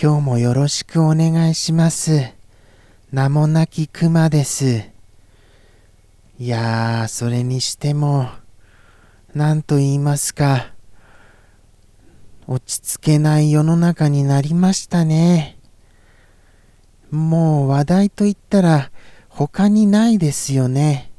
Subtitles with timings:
[0.00, 2.32] 今日もよろしくお願いします。
[3.10, 4.84] 名もなき熊です。
[6.38, 8.28] いやー、それにしても、
[9.34, 10.77] 何と言いますか。
[12.50, 15.58] 落ち着けない世の中になりましたね。
[17.10, 18.90] もう話題と言ったら
[19.28, 21.12] 他にないですよね。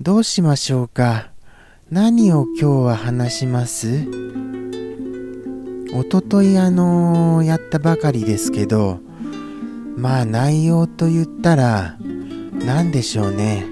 [0.00, 1.32] どうしましょうか。
[1.90, 4.08] 何を今日は話します？
[5.92, 9.00] おとといあのーやったばかりですけど、
[9.98, 11.98] まあ内容と言ったら、
[12.54, 13.66] 何でしょうね。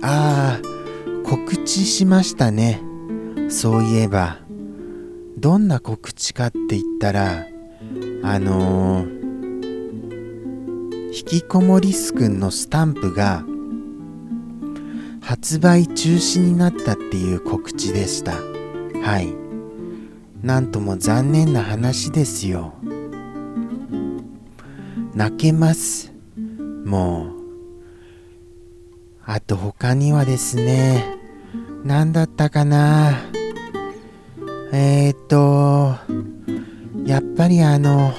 [0.00, 2.80] ああ、告知しましたね。
[3.50, 4.45] そういえば。
[5.46, 7.46] どんな告知かって言ったら、
[8.24, 9.56] あのー、
[11.16, 13.44] 引きこもりすくんのスタンプが
[15.20, 18.32] 発売中止になったっていう告知でした。
[18.32, 19.32] はい。
[20.42, 22.74] なんとも残念な話ですよ。
[25.14, 26.12] 泣けます。
[26.84, 27.30] もう。
[29.24, 31.04] あと他にはですね、
[31.84, 33.12] 何だったかな。
[34.72, 35.94] えー、っと、
[37.04, 38.12] やっぱりあの、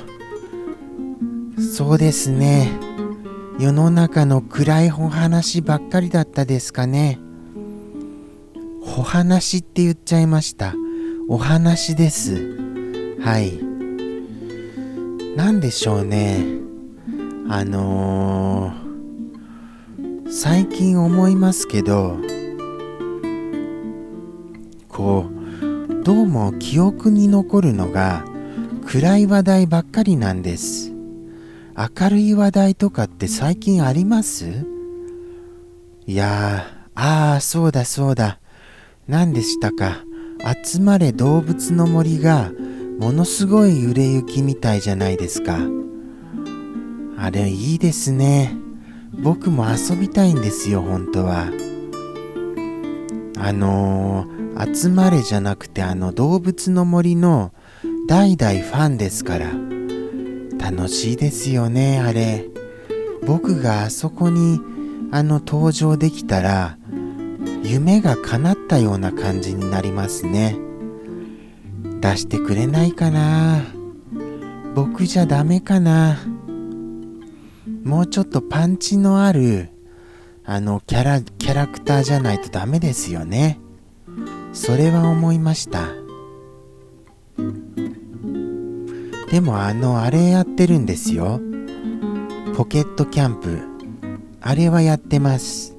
[1.57, 2.71] そうですね。
[3.59, 7.19] 世の中の暗いお話ばっかりだったですかね。
[8.97, 10.73] お話って言っちゃいました。
[11.27, 12.57] お話です。
[13.19, 13.59] はい。
[15.35, 16.45] なんでしょうね。
[17.49, 22.17] あのー、最近思いますけど、
[24.87, 25.36] こう、
[26.07, 28.23] どうも記憶に残るのが
[28.85, 30.93] 暗い話題ばっかりなんです。
[31.75, 34.65] 明るい話題とかって最近あります？
[36.05, 38.39] いや、ああ、そうだそうだ。
[39.09, 40.05] 何でしたか？
[40.63, 42.53] 集まれ動物の森が
[43.01, 45.59] ものすごい売れ行きみたいじゃないですか。
[47.17, 48.55] あれいいですね。
[49.11, 51.47] 僕も遊びたいんですよ、本当は。
[53.39, 57.53] あのー、集まれじゃなくてあの動物の森の
[58.07, 59.51] 代々ファンですから。
[60.59, 62.45] 楽しいですよね、あれ。
[63.25, 64.59] 僕があそこに
[65.11, 66.77] あの登場できたら、
[67.63, 70.57] 夢が叶ったような感じになりますね。
[72.01, 73.61] 出してくれないかな
[74.75, 76.19] 僕じゃダメかな
[77.83, 79.69] もうちょっとパンチのある
[80.45, 83.59] あのキャラキャラクターじゃないとダメですよね
[84.57, 85.87] それは思いました。
[89.29, 91.39] でもあのあれやってるんですよ。
[92.55, 93.59] ポケットキャンプ。
[94.41, 95.77] あれはやってます。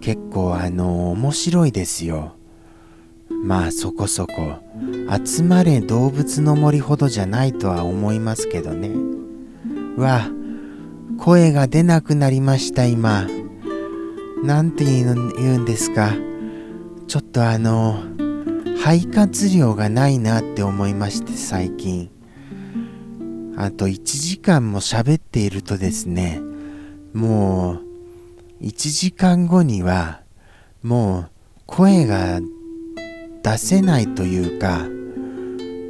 [0.00, 2.36] 結構あの面白いですよ。
[3.42, 4.32] まあそこそこ。
[5.24, 8.90] 集まれ動物の森ほどじゃないとは思いますけどね。
[9.98, 10.30] わ
[11.18, 13.26] 声が出なくなりました今。
[14.44, 16.14] なんて言うんですか。
[17.08, 18.02] ちょっとあの
[18.78, 22.10] 肺活量がないなって思いまして最近。
[23.58, 26.42] あと1時間も喋っているとですね
[27.14, 27.80] も
[28.60, 30.20] う1時間後には
[30.82, 31.30] もう
[31.64, 32.40] 声が
[33.42, 34.86] 出せないというか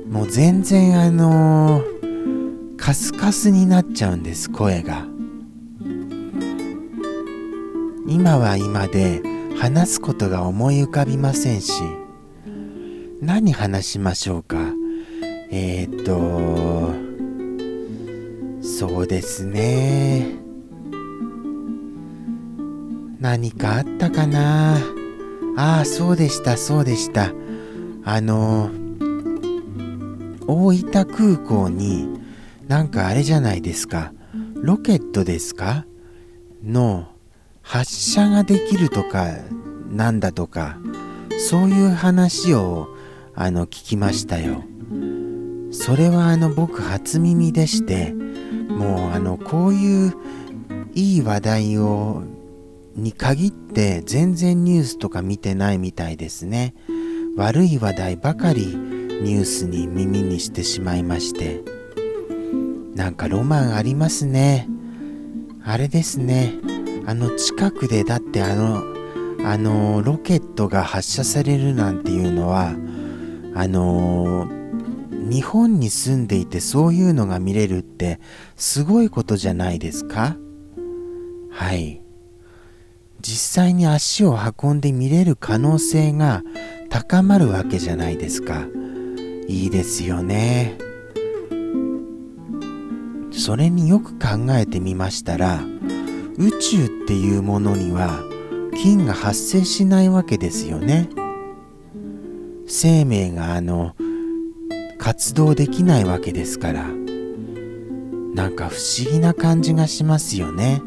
[0.09, 5.05] もう全然あのー、カスカスになっちゃうんです声が。
[8.09, 9.21] 今は今で
[9.59, 11.83] 話すことが思い浮かびませんし
[13.21, 14.59] 何話しましょうか？
[15.51, 16.95] えー、っと
[18.63, 20.37] そうですね。
[23.19, 24.77] 何かあったかな？
[25.57, 27.33] ああそうでしたそうでした。
[28.05, 28.71] あの
[30.47, 32.21] 大分空港に
[32.69, 34.13] なんかあれじゃないですか。
[34.55, 35.87] ロケットですか？
[36.63, 37.09] の
[37.67, 39.27] 発射ができるとか
[39.91, 40.79] なんだとか
[41.51, 42.87] そういう話を
[43.35, 44.63] あの聞きましたよ。
[45.73, 50.15] それはあの僕初耳でしてもうあのこういう
[50.95, 52.23] いい話題を
[52.95, 56.73] に限って全然ニュースとか見てないみたいですね。
[57.37, 61.63] 悪い話題ばかりニュースに耳にしてしまいまして。
[62.95, 64.69] なんかロマンありますね。
[65.63, 66.55] あれですね。
[67.07, 68.83] あの近くでだってあの
[69.45, 72.75] あのロケットが発射されるなんていうのは
[73.55, 74.49] あの
[75.13, 78.21] 日本に住んでいてそういうのが見れるって
[78.57, 80.37] すごいことじゃないですか？
[81.51, 82.03] はい。
[83.21, 86.43] 実際に足を運んで見れる可能性が
[86.91, 88.67] 高まるわけじゃないですか。
[89.49, 90.77] いいですよね。
[93.33, 95.61] それによく考えてみましたら
[96.39, 98.23] 宇宙っていうものには
[98.75, 101.09] 菌が発生しないわけですよね。
[102.67, 103.95] 生命があの
[104.99, 106.89] 活動できないわけですから。
[108.35, 110.83] なんか不思議な感じがしますよね。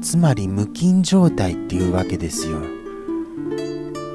[0.00, 2.58] つまり無菌状態っていうわけですよ。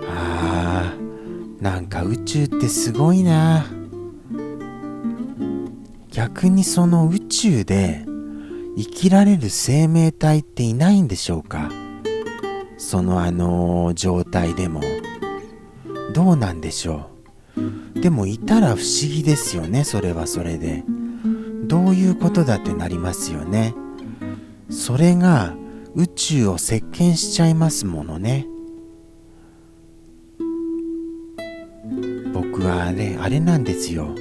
[0.08, 3.66] あーなんか宇宙ってすごいな。
[6.12, 8.06] 逆にその宇宙で
[8.80, 11.70] 生きられる生命体っていないんでしょうか？
[12.78, 14.80] そのあの状態でも。
[16.14, 17.10] どうなんでしょ
[17.58, 18.00] う？
[18.00, 20.86] でもいたら不思議ですよねそれはそれで。
[21.66, 23.76] どういうことだってなりますよね。
[24.70, 25.54] それが
[25.94, 28.48] 宇宙を席巻しちゃいますものね。
[32.34, 34.16] 僕はあれあれなんですよ。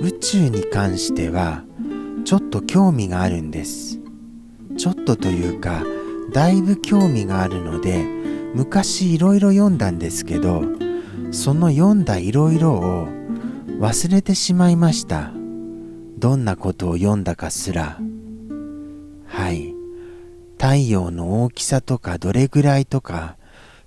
[0.00, 1.64] 宇宙に関しては
[2.24, 4.00] ちょっと興味があるんです。
[4.76, 5.84] ちょっとというか
[6.32, 8.04] だいぶ興味があるので
[8.54, 10.62] 昔いろいろ読んだんですけど
[11.30, 13.08] その読んだいろいろを
[13.78, 15.32] 忘れてしまいました。
[16.16, 17.98] どんなことを読んだかすら。
[19.26, 19.74] はい。
[20.56, 23.36] 太陽の大きさとかどれぐらいとか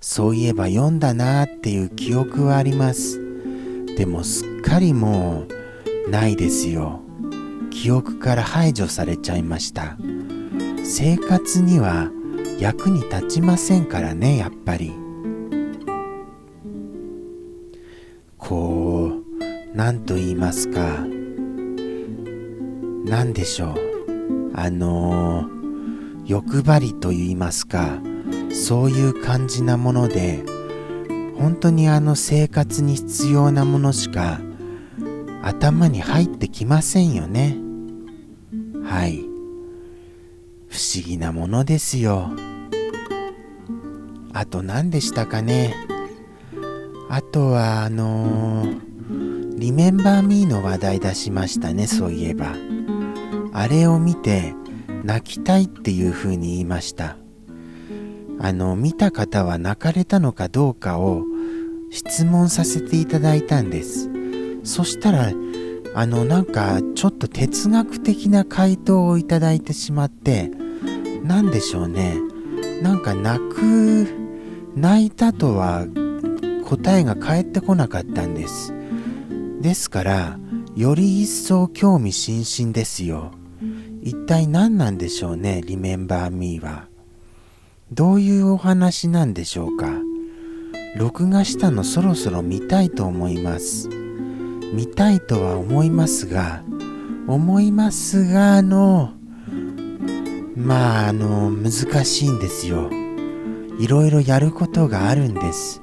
[0.00, 3.20] そういえば読んだなーっていう記憶はあります。
[3.96, 5.44] でもすっかりも
[6.06, 7.07] うないですよ。
[7.70, 9.96] 記憶から排除されちゃいました。
[10.84, 12.10] 生活には
[12.58, 14.92] 役に立ちませんからねやっぱり。
[18.36, 21.06] こう何と言いますか。
[23.04, 23.78] 何でしょう。
[24.54, 28.00] あのー、欲張りと言いますか。
[28.52, 30.44] そういう感じなもので
[31.38, 34.40] 本当にあの生活に必要なものしか
[35.42, 37.56] 頭に入ってきませんよね。
[38.84, 39.18] はい。
[40.68, 42.30] 不思議なものですよ。
[44.32, 45.74] あと何でしたかね。
[47.08, 52.54] あとはあのー、リメンバーミーの話題出しましたねそういえば。
[53.52, 54.54] あれを見て
[55.04, 57.16] 泣きたいっていう風に言いました。
[58.40, 61.24] あの見た方は泣かれたのかどうかを
[61.90, 64.17] 質問させていただいたんです。
[64.64, 65.32] そしたら
[65.94, 70.50] あのなんかちょっと哲学的な回答をいただいてしまって
[71.22, 72.18] 何でしょうね。
[72.82, 74.06] なんか泣く
[74.76, 75.86] 泣いたとは
[76.64, 78.72] 答えが返ってこなかったんです。
[79.60, 80.38] ですから
[80.76, 83.32] より一層興味津々ですよ。
[84.02, 86.86] 一体何なんでしょうねリメンバーミーは。
[87.90, 89.90] どういうお話なんでしょうか。
[90.96, 93.88] 録画したのそろそろ見たいと思います。
[94.72, 96.62] 見たいとは思いますが
[97.26, 99.12] 思いますがあの
[100.56, 102.90] まああの難しいんですよ。
[103.78, 105.80] いろいろやることがあるんです。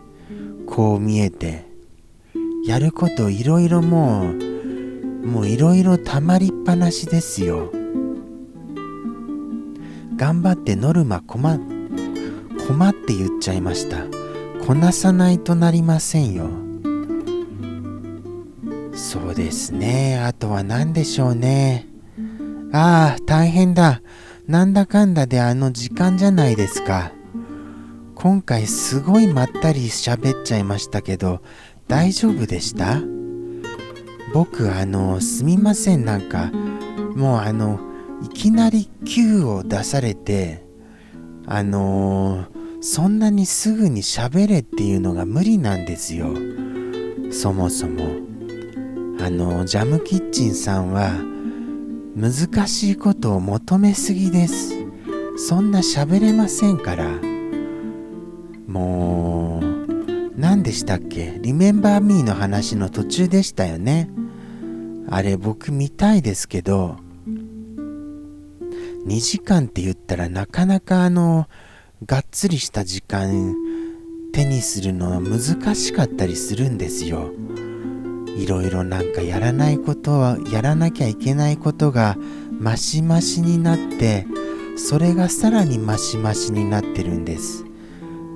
[0.65, 1.65] こう見えて。
[2.65, 4.33] やることいろいろもう
[5.27, 7.71] もういろいろたまりっぱなしですよ。
[10.17, 11.41] 頑張ってノルマ困
[12.67, 14.05] 困って言っちゃいました。
[14.65, 16.64] こなさないとなりませんよ。
[18.95, 20.19] そうですね。
[20.19, 21.87] あとは何でしょうね。
[22.71, 24.01] ああ、大変だ。
[24.47, 27.11] なんだかんだであの時間じゃないですか。
[28.15, 31.41] 今回すごいまったり喋っちゃいましたけど、
[31.87, 33.01] 大丈夫でした？
[34.33, 36.51] 僕あの、すみません、なんか、
[37.15, 37.79] もうあの、
[38.23, 40.63] いきなり Q を出されて、
[41.45, 46.33] あのー、そんなにすぐに喋れっていうのが無理なんですよ。
[47.31, 48.14] そもそも。
[49.25, 51.09] あのジャムキッチンさんは
[52.15, 54.75] 難しいことを求めすぎです。
[55.35, 57.09] そんな喋れませんから。
[58.67, 61.39] もう何でしたっけ？
[61.41, 64.11] リメンバーミーの話の途中でしたよね。
[65.09, 66.97] あれ僕見たいですけど
[69.07, 71.47] 2時間って言ったらなかなかあの
[72.05, 73.55] がっつりした時間
[74.33, 77.31] 手にするのは難しかったりするんですよ。
[78.35, 82.17] いろいろなんかやらないことはやらなきゃいけないことが
[82.51, 84.27] マシマシになって
[84.77, 87.65] それがさらにマシマシになってるんです。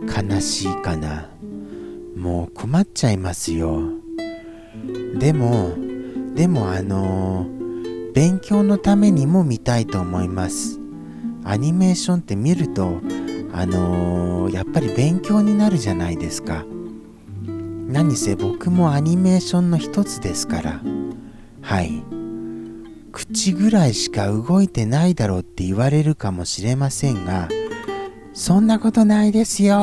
[0.06, 1.30] 悲しいかな。
[2.16, 3.82] もう困っちゃいますよ。
[5.20, 5.76] でも
[6.36, 10.80] でもあのー、勉強のためにも見たいと思います。
[11.44, 13.02] アニメーションって見ると
[13.52, 16.66] あのー、やっぱり勉強になるじゃないですか。
[17.90, 20.80] 何せ僕もアニメーションの一つですから。
[21.62, 22.04] はい。
[23.12, 27.50] 口ぐらいしか動いてないだろうって言われるかもしれませんが
[28.34, 29.76] そんなことないですよ。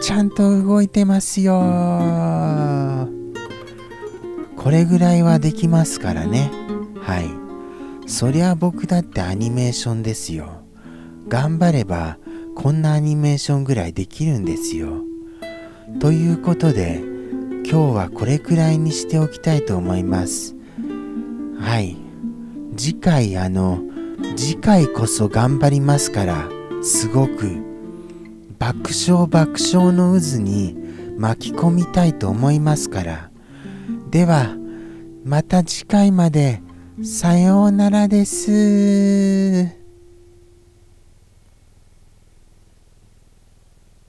[0.00, 1.60] ちゃんと動いてますよ。
[4.56, 6.50] これぐらいはできますからね。
[7.02, 7.28] はい。
[8.10, 10.62] そりゃ僕だってアニメーションですよ。
[11.28, 12.16] 頑張れば
[12.56, 15.07] こんなアニメーションぐらいできるんですよ。
[16.00, 17.02] ということで
[17.68, 20.54] 今日はこれくらいにしておきたいと思います。
[21.58, 21.96] はい。
[22.76, 23.80] 次回あの
[24.36, 26.48] 次回こそ頑張りますから
[26.82, 27.56] すごく
[28.58, 30.76] 爆笑爆笑の渦に
[31.18, 33.30] 巻き込みたいと思いますから。
[34.10, 34.56] では
[35.24, 36.62] また次回まで
[37.02, 39.77] さようならです。